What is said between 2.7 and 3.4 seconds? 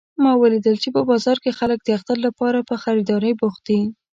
خریدارۍ